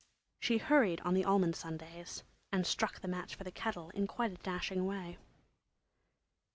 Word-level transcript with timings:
She 0.39 0.57
hurried 0.57 0.99
on 1.01 1.13
the 1.13 1.23
almond 1.25 1.55
Sundays 1.55 2.23
and 2.51 2.65
struck 2.65 3.01
the 3.01 3.07
match 3.07 3.35
for 3.35 3.43
the 3.43 3.51
kettle 3.51 3.91
in 3.91 4.07
quite 4.07 4.31
a 4.31 4.35
dashing 4.37 4.87
way. 4.87 5.19